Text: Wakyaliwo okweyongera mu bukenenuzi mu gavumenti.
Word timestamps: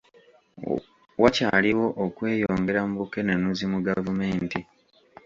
Wakyaliwo 1.21 1.87
okweyongera 2.05 2.79
mu 2.89 2.95
bukenenuzi 3.01 3.65
mu 3.71 3.79
gavumenti. 3.87 4.59